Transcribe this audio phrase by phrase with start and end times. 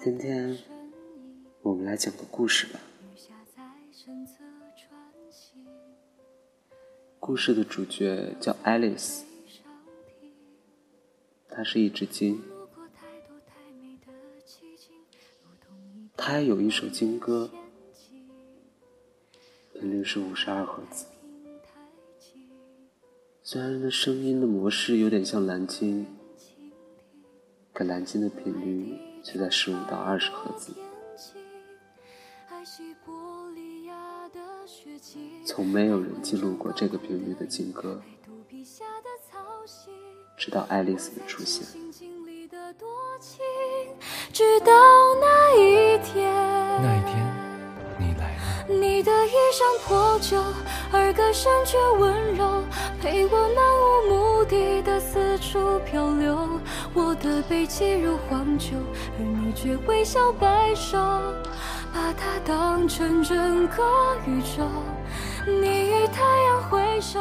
[0.00, 0.58] 今天
[1.62, 2.80] 我们来讲个故事吧。
[7.20, 9.24] 故事的主角叫爱丽丝，
[11.48, 12.42] 她是一只鲸，
[16.16, 17.48] 她有一首鲸歌，
[19.74, 21.06] 频率是五十二赫兹。
[23.52, 26.06] 虽然那声音的模式有点像蓝鲸，
[27.72, 30.72] 可蓝鲸的频率却在十五到二十赫兹。
[35.44, 38.00] 从没有人记录过这个频率的鲸歌，
[40.36, 41.66] 直到爱丽丝的出现。
[44.32, 44.72] 直到
[45.20, 46.32] 那一天，
[46.80, 47.16] 那一天，
[47.98, 48.68] 你来了。
[48.68, 50.40] 你的衣衫破旧，
[50.92, 52.62] 而歌声却温柔，
[53.00, 56.48] 陪我漫无目的的四处漂流。
[56.92, 58.76] 我的背脊如荒丘，
[59.18, 60.98] 而你却微笑摆手，
[61.92, 63.82] 把它当成整个
[64.26, 64.66] 宇宙。
[65.46, 67.20] 你与太阳挥手，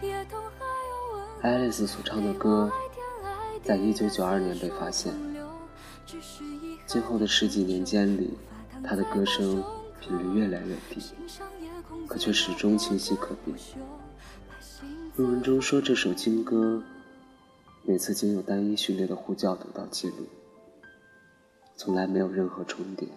[0.00, 2.70] 夜空还有温爱丽丝所唱的歌，
[3.64, 5.12] 在一九九二年被发现。
[6.86, 8.38] 今后的十几年间里，
[8.82, 9.62] 她的歌声
[10.00, 11.00] 频率越来越低，
[12.06, 13.56] 可却始终清晰可辨。
[15.16, 16.82] 论文中说，这首金歌
[17.84, 20.26] 每次仅有单一序列的呼叫得到记录，
[21.76, 23.08] 从来没有任何重叠。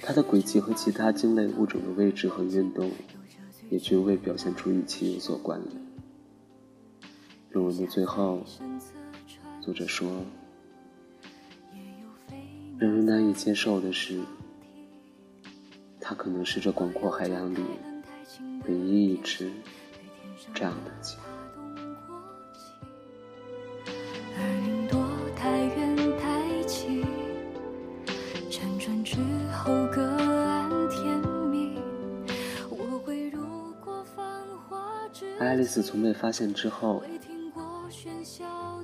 [0.00, 2.90] 它的轨迹和其他鲸类物种的位置和运动，
[3.70, 5.86] 也均未表现出与其有所关联。
[7.50, 8.42] 论文的最后，
[9.60, 10.24] 作者说
[12.78, 14.20] ：“让人难以接受的是，
[16.08, 17.60] 它可能是这广阔海洋里
[18.66, 19.52] 唯一一只
[20.54, 21.18] 这样的鲸。”
[35.38, 37.02] 爱丽丝从被发现之后，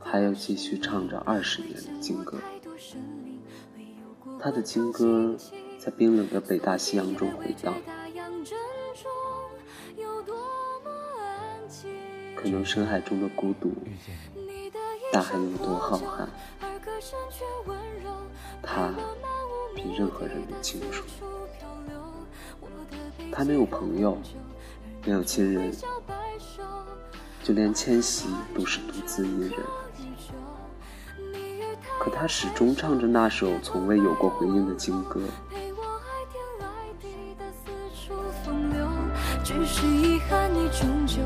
[0.03, 2.39] 还要继续唱着二十年的金歌。
[4.39, 5.35] 她的金歌
[5.85, 7.75] 在冰冷的北大西洋中回荡。
[12.35, 13.71] 可能深海中的孤独，
[15.13, 16.27] 大海有多浩瀚，
[18.63, 18.95] 他
[19.75, 21.05] 比任何人都清楚。
[23.31, 24.17] 他没有朋友，
[25.05, 25.71] 没有亲人。
[27.43, 29.53] 就连迁徙都是独自一人，
[31.99, 35.21] 可他始终唱着那首从未有过回应的金歌。
[40.29, 41.17] 憾，你终究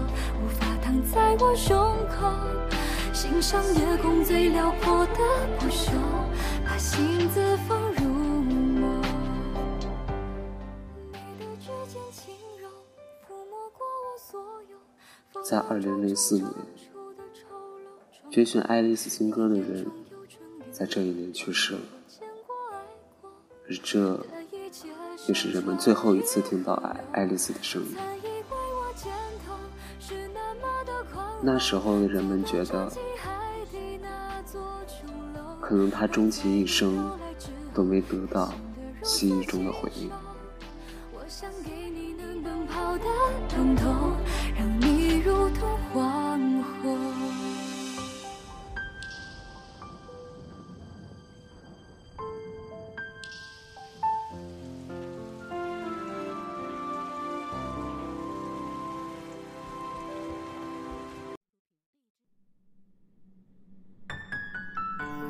[0.43, 1.77] 无法躺在我胸
[2.09, 2.33] 口，
[3.13, 5.19] 欣赏夜空最辽阔的
[5.59, 5.91] 不朽，
[6.65, 8.09] 把心字放入。
[11.13, 12.69] 你的指尖轻柔，
[13.27, 15.43] 抚摸过我所有。
[15.43, 16.51] 在二零零四年，
[18.31, 19.87] 追寻爱丽丝新歌的人，
[20.71, 21.81] 在这一年去世了，
[23.69, 24.21] 而这
[25.27, 27.97] 也是人们最后一次听到爱爱丽丝的声音。
[31.41, 32.93] 那时候的人们觉得，
[35.60, 37.10] 可能他终其一生
[37.72, 38.53] 都没得到
[39.03, 40.10] 记忆中的回应。
[43.76, 43.98] 如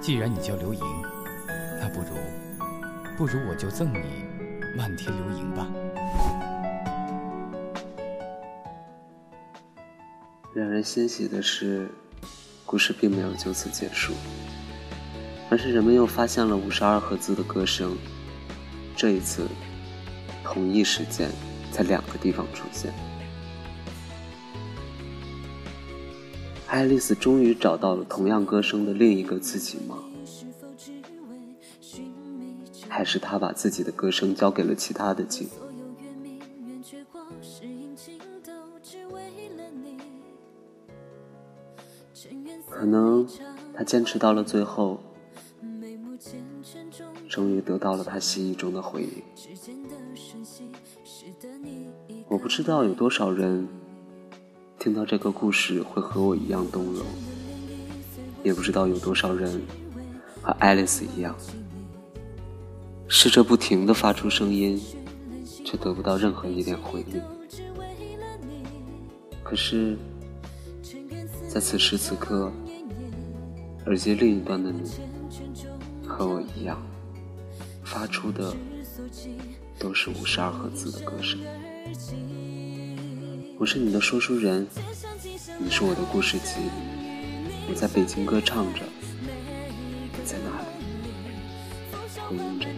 [0.00, 0.80] 既然你叫刘莹，
[1.80, 2.06] 那不如，
[3.16, 3.98] 不如我就赠你
[4.76, 5.66] 漫天流萤吧。
[10.54, 11.90] 让人欣喜的是，
[12.64, 14.14] 故事并没有就此结束，
[15.50, 17.96] 而是人们又发现了五十二赫兹的歌声。
[18.96, 19.46] 这一次，
[20.42, 21.28] 同一时间
[21.70, 22.92] 在两个地方出现。
[26.68, 29.98] 爱丽丝终于找到了同样歌声的另一个自己吗？
[32.88, 35.48] 还是她把自己的歌声交给了其他的鲸？
[42.68, 43.26] 可能
[43.74, 45.00] 他坚持到了最后，
[47.28, 49.22] 终于得到了他心意中的回应。
[52.28, 53.66] 我不知道有多少人
[54.78, 57.04] 听到这个故事会和我一样动容，
[58.44, 59.60] 也不知道有多少人
[60.40, 61.34] 和爱丽丝一样，
[63.08, 64.80] 试着不停的发出声音，
[65.64, 67.20] 却得不到任何一点回应。
[69.42, 69.98] 可是，
[71.48, 72.52] 在此时此刻，
[73.86, 74.88] 耳机另一端的你，
[76.06, 76.80] 和我一样，
[77.82, 78.54] 发出的
[79.76, 81.40] 都是五十二赫兹的歌声。
[83.60, 84.64] 我是你的说书人，
[85.58, 86.54] 你是我的故事集。
[87.68, 88.82] 我在北京歌唱着，
[90.12, 90.66] 你在哪里？
[92.28, 92.68] 回应着。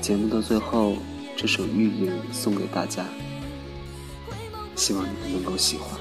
[0.00, 0.96] 节目的最后，
[1.36, 3.04] 这首《玉影》送给大家，
[4.76, 6.00] 希望你们能够喜欢。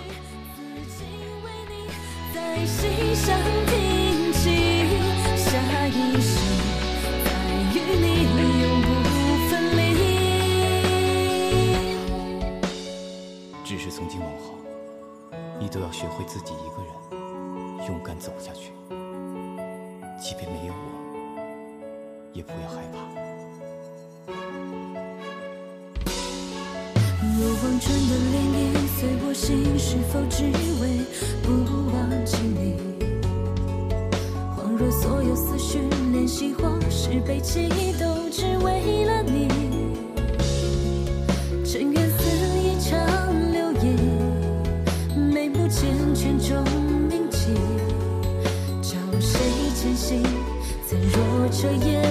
[22.39, 22.97] 也不要害怕。
[27.38, 30.45] 若望春的涟漪随我心，是否只
[30.80, 30.83] 为
[31.44, 31.47] 不
[31.91, 32.80] 忘记你？
[34.56, 35.80] 恍若所有思绪
[36.13, 37.68] 怜惜，或是悲戚，
[38.00, 38.98] 都只为
[51.61, 52.01] 若彻夜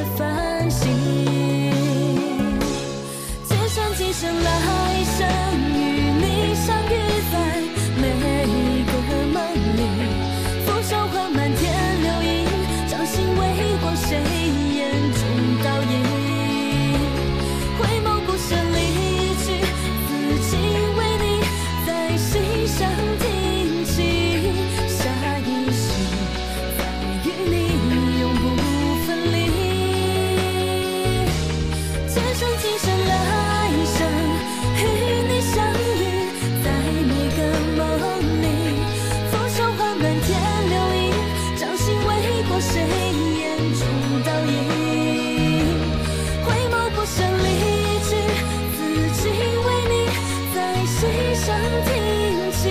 [51.49, 52.13] 这一
[52.53, 52.69] 世，